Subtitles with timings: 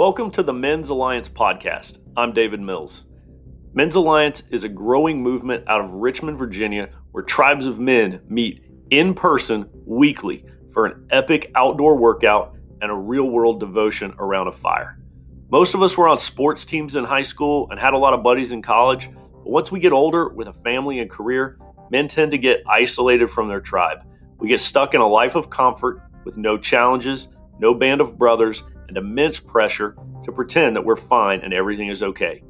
[0.00, 1.98] Welcome to the Men's Alliance podcast.
[2.16, 3.04] I'm David Mills.
[3.74, 8.64] Men's Alliance is a growing movement out of Richmond, Virginia, where tribes of men meet
[8.88, 14.52] in person weekly for an epic outdoor workout and a real world devotion around a
[14.52, 14.98] fire.
[15.50, 18.22] Most of us were on sports teams in high school and had a lot of
[18.22, 21.58] buddies in college, but once we get older with a family and career,
[21.90, 23.98] men tend to get isolated from their tribe.
[24.38, 27.28] We get stuck in a life of comfort with no challenges,
[27.58, 32.02] no band of brothers, and immense pressure to pretend that we're fine and everything is
[32.02, 32.42] okay.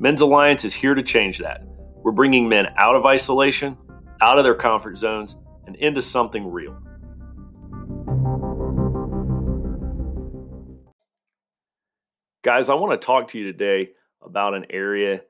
[0.00, 1.62] Men's Alliance is here to change that.
[2.02, 3.76] We're bringing men out of isolation,
[4.22, 6.72] out of their comfort zones, and into something real.
[12.42, 13.90] Guys, I want to talk to you today
[14.22, 15.20] about an area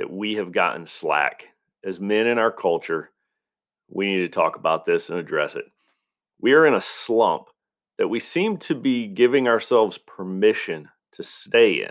[0.00, 1.44] that we have gotten slack.
[1.84, 3.12] As men in our culture,
[3.88, 5.66] we need to talk about this and address it.
[6.40, 7.46] We are in a slump
[7.98, 11.90] that we seem to be giving ourselves permission to stay in.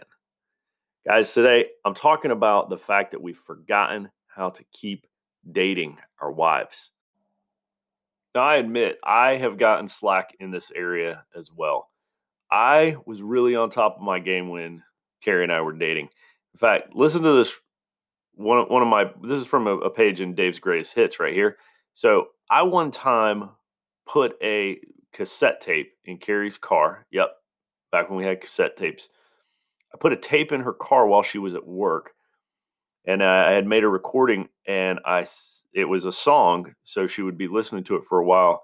[1.06, 5.06] Guys, today I'm talking about the fact that we've forgotten how to keep
[5.52, 6.92] dating our wives.
[8.36, 11.90] Now, I admit I have gotten slack in this area as well.
[12.52, 14.84] I was really on top of my game when
[15.24, 16.10] Carrie and I were dating.
[16.54, 17.52] In fact, listen to this
[18.36, 21.34] one one of my this is from a, a page in Dave's greatest hits right
[21.34, 21.58] here.
[21.94, 23.50] So I one time
[24.08, 24.80] put a
[25.14, 27.06] cassette tape in Carrie's car.
[27.12, 27.30] Yep,
[27.92, 29.08] back when we had cassette tapes.
[29.94, 32.12] I put a tape in her car while she was at work,
[33.06, 35.26] and I had made a recording, and I
[35.74, 38.64] it was a song, so she would be listening to it for a while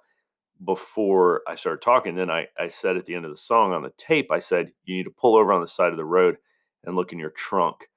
[0.66, 2.16] before I started talking.
[2.16, 4.72] Then I I said at the end of the song on the tape, I said
[4.86, 6.38] you need to pull over on the side of the road
[6.84, 7.88] and look in your trunk.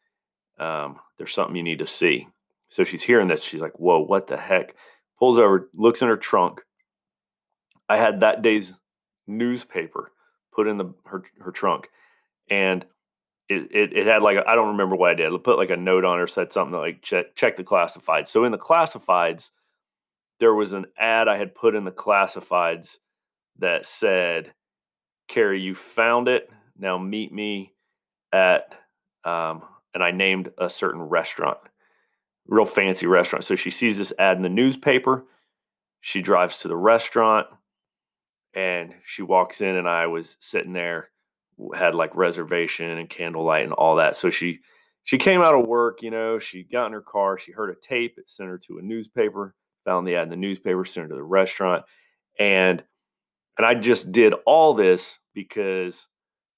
[0.58, 2.28] Um, there's something you need to see.
[2.68, 3.42] So she's hearing that.
[3.42, 4.74] She's like, "Whoa, what the heck?"
[5.18, 6.60] Pulls over, looks in her trunk,
[7.92, 8.72] I had that day's
[9.26, 10.12] newspaper
[10.50, 11.90] put in the her her trunk,
[12.48, 12.86] and
[13.50, 15.30] it it, it had like I don't remember what I did.
[15.30, 18.28] I put like a note on or said something like check check the classifieds.
[18.28, 19.50] So in the classifieds,
[20.40, 22.96] there was an ad I had put in the classifieds
[23.58, 24.54] that said,
[25.28, 26.50] "Carrie, you found it.
[26.78, 27.74] Now meet me
[28.32, 28.74] at,"
[29.24, 31.58] um, and I named a certain restaurant,
[32.46, 33.44] real fancy restaurant.
[33.44, 35.26] So she sees this ad in the newspaper.
[36.00, 37.48] She drives to the restaurant
[38.54, 41.08] and she walks in and I was sitting there
[41.74, 44.16] had like reservation and candlelight and all that.
[44.16, 44.60] So she
[45.04, 47.86] she came out of work, you know, she got in her car, she heard a
[47.86, 49.54] tape, it sent her to a newspaper,
[49.84, 51.84] found the ad in the newspaper, sent her to the restaurant.
[52.38, 52.82] And
[53.58, 56.06] and I just did all this because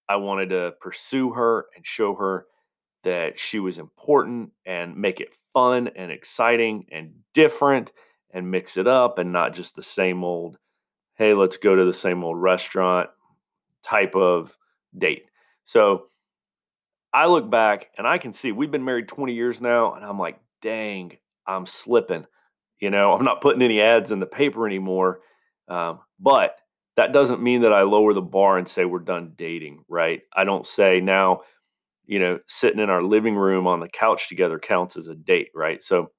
[0.08, 2.46] I wanted to pursue her and show her
[3.02, 7.90] that she was important and make it fun and exciting and different
[8.32, 10.58] and mix it up and not just the same old
[11.16, 13.10] hey, let's go to the same old restaurant
[13.82, 14.56] type of
[14.96, 15.26] date.
[15.64, 16.06] So
[17.12, 20.18] I look back and I can see we've been married 20 years now, and I'm
[20.18, 21.16] like, dang,
[21.46, 22.26] I'm slipping.
[22.80, 25.20] You know, I'm not putting any ads in the paper anymore.
[25.68, 26.56] Um, but
[26.96, 30.22] that doesn't mean that I lower the bar and say we're done dating, right?
[30.32, 31.42] I don't say now,
[32.06, 35.48] you know, sitting in our living room on the couch together counts as a date,
[35.54, 35.82] right?
[35.82, 36.10] So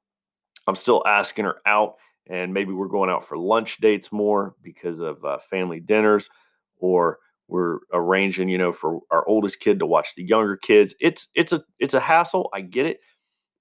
[0.68, 1.96] I'm still asking her out
[2.28, 6.30] and maybe we're going out for lunch dates more because of uh, family dinners
[6.78, 10.96] or we're arranging you know for our oldest kid to watch the younger kids.
[11.00, 13.00] It's it's a it's a hassle i get it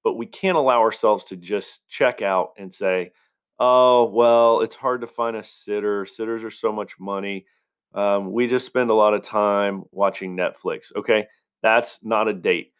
[0.02, 3.12] but we can't allow ourselves to just check out and say
[3.58, 6.06] oh well it's hard to find a sitter.
[6.06, 7.46] Sitters are so much money.
[7.94, 10.94] Um, we just spend a lot of time watching netflix.
[10.96, 11.26] Okay
[11.62, 12.72] that's not a date.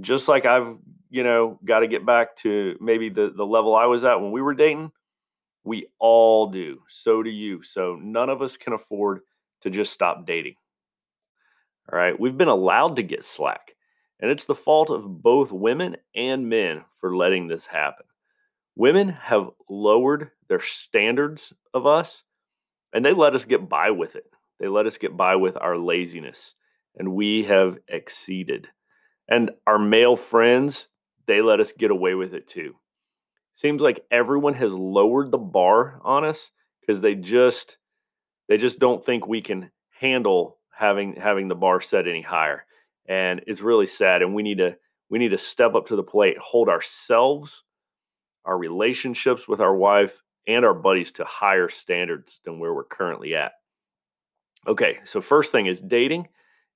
[0.00, 0.76] Just like i've
[1.10, 4.32] you know got to get back to maybe the the level i was at when
[4.32, 4.90] we were dating
[5.64, 6.80] we all do.
[6.88, 7.62] So do you.
[7.62, 9.20] So none of us can afford
[9.62, 10.56] to just stop dating.
[11.90, 12.18] All right.
[12.18, 13.74] We've been allowed to get slack,
[14.20, 18.06] and it's the fault of both women and men for letting this happen.
[18.76, 22.22] Women have lowered their standards of us,
[22.92, 24.24] and they let us get by with it.
[24.58, 26.54] They let us get by with our laziness,
[26.96, 28.68] and we have exceeded.
[29.28, 30.88] And our male friends,
[31.26, 32.74] they let us get away with it too
[33.54, 36.50] seems like everyone has lowered the bar on us
[36.80, 37.76] because they just
[38.48, 42.64] they just don't think we can handle having having the bar set any higher.
[43.06, 44.76] And it's really sad and we need to
[45.10, 47.62] we need to step up to the plate hold ourselves
[48.44, 53.34] our relationships with our wife and our buddies to higher standards than where we're currently
[53.34, 53.52] at.
[54.66, 56.28] Okay so first thing is dating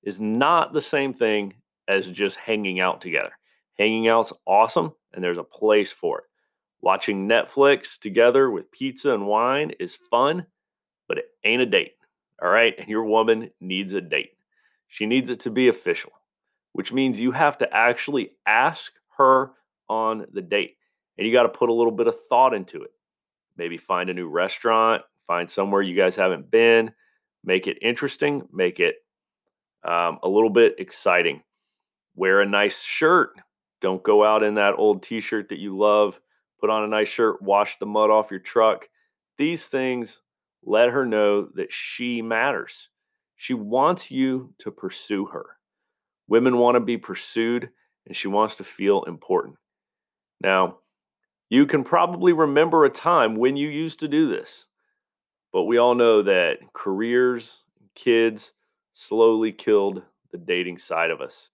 [0.03, 1.53] is not the same thing
[1.87, 3.31] as just hanging out together.
[3.77, 6.25] Hanging out's awesome and there's a place for it
[6.81, 10.45] Watching Netflix together with pizza and wine is fun,
[11.07, 11.93] but it ain't a date.
[12.41, 12.75] All right.
[12.77, 14.31] And your woman needs a date.
[14.87, 16.11] She needs it to be official,
[16.73, 19.51] which means you have to actually ask her
[19.89, 20.77] on the date.
[21.17, 22.91] And you got to put a little bit of thought into it.
[23.57, 26.91] Maybe find a new restaurant, find somewhere you guys haven't been,
[27.43, 28.97] make it interesting, make it
[29.83, 31.41] um, a little bit exciting.
[32.15, 33.31] Wear a nice shirt.
[33.81, 36.19] Don't go out in that old t shirt that you love.
[36.59, 38.87] Put on a nice shirt, wash the mud off your truck.
[39.37, 40.21] These things
[40.63, 42.89] let her know that she matters.
[43.35, 45.45] She wants you to pursue her.
[46.27, 47.69] Women want to be pursued,
[48.05, 49.55] and she wants to feel important.
[50.41, 50.79] Now,
[51.49, 54.65] you can probably remember a time when you used to do this,
[55.53, 57.57] but we all know that careers,
[57.95, 58.51] kids
[58.93, 60.01] slowly killed
[60.31, 61.49] the dating side of us.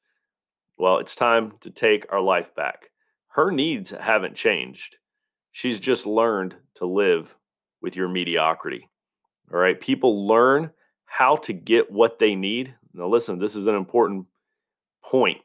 [0.77, 2.89] Well, it's time to take our life back.
[3.33, 4.97] Her needs haven't changed.
[5.51, 7.35] She's just learned to live
[7.81, 8.88] with your mediocrity.
[9.51, 9.80] All right.
[9.80, 10.69] People learn
[11.06, 12.75] how to get what they need.
[12.94, 14.27] Now, listen, this is an important
[15.03, 15.39] point.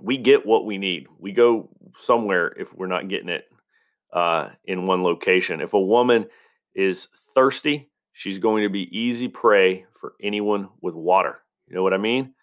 [0.00, 1.06] We get what we need.
[1.18, 1.70] We go
[2.02, 3.44] somewhere if we're not getting it
[4.12, 5.62] uh, in one location.
[5.62, 6.26] If a woman
[6.74, 11.38] is thirsty, she's going to be easy prey for anyone with water.
[11.68, 12.34] You know what I mean?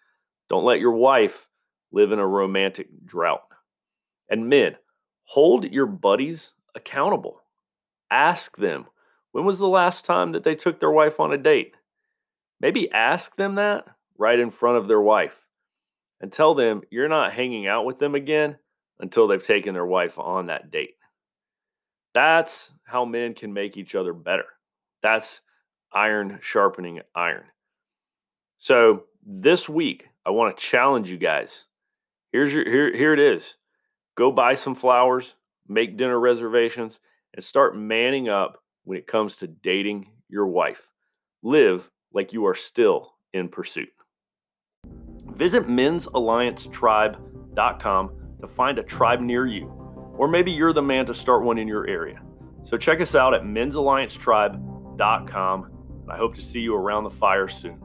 [0.50, 1.46] Don't let your wife
[1.92, 3.42] live in a romantic drought.
[4.28, 4.76] And men,
[5.24, 7.40] hold your buddies accountable.
[8.10, 8.86] Ask them,
[9.32, 11.74] when was the last time that they took their wife on a date?
[12.60, 13.84] Maybe ask them that
[14.16, 15.36] right in front of their wife
[16.20, 18.56] and tell them you're not hanging out with them again
[19.00, 20.94] until they've taken their wife on that date.
[22.14, 24.46] That's how men can make each other better.
[25.02, 25.40] That's
[25.92, 27.44] iron sharpening iron.
[28.58, 31.64] So this week, I want to challenge you guys.
[32.32, 33.56] Here's your here here it is.
[34.16, 35.34] Go buy some flowers,
[35.66, 37.00] make dinner reservations,
[37.34, 40.88] and start manning up when it comes to dating your wife.
[41.42, 43.88] Live like you are still in pursuit.
[45.36, 49.66] Visit men'salliancetribe.com to find a tribe near you,
[50.16, 52.22] or maybe you're the man to start one in your area.
[52.62, 55.70] So check us out at men'salliancetribe.com.
[56.02, 57.83] And I hope to see you around the fire soon.